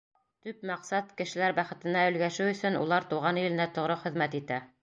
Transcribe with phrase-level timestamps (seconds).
[0.45, 4.63] Төп маҡсат— кешеләр бәхетенә өлгәшеү— өсөн улар Тыуған иленә тоғро хеҙмәт итә.